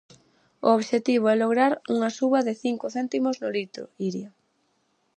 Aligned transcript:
O 0.67 0.69
obxectivo 0.77 1.25
é 1.33 1.35
lograr 1.37 1.71
unha 1.95 2.09
suba 2.17 2.39
de 2.47 2.53
cinco 2.63 2.85
céntimos 2.95 3.35
no 3.41 3.49
litro, 3.57 3.83
Iria. 4.07 4.29